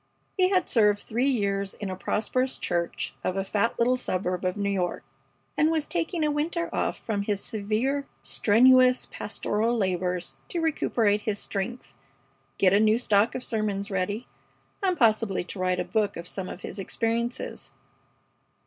He 0.35 0.49
had 0.49 0.67
served 0.67 0.97
three 0.97 1.29
years 1.29 1.75
in 1.75 1.91
a 1.91 1.95
prosperous 1.95 2.57
church 2.57 3.13
of 3.23 3.37
a 3.37 3.43
fat 3.43 3.77
little 3.77 3.95
suburb 3.97 4.43
of 4.45 4.57
New 4.57 4.71
York, 4.71 5.03
and 5.55 5.69
was 5.69 5.87
taking 5.87 6.23
a 6.25 6.31
winter 6.31 6.73
off 6.73 6.97
from 6.97 7.21
his 7.21 7.39
severe, 7.43 8.07
strenuous 8.23 9.05
pastoral 9.05 9.77
labors 9.77 10.37
to 10.47 10.59
recuperate 10.59 11.21
his 11.21 11.37
strength, 11.37 11.99
get 12.57 12.73
a 12.73 12.79
new 12.79 12.97
stock 12.97 13.35
of 13.35 13.43
sermons 13.43 13.91
ready, 13.91 14.27
and 14.81 14.97
possibly 14.97 15.43
to 15.43 15.59
write 15.59 15.79
a 15.79 15.85
book 15.85 16.17
of 16.17 16.27
some 16.27 16.49
of 16.49 16.61
his 16.61 16.79
experiences. 16.79 17.71